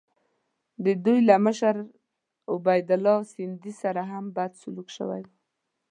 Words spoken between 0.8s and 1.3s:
د دوی